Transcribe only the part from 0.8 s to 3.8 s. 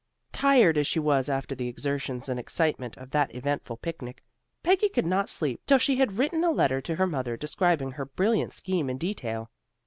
she was after the exertions and excitement of that eventful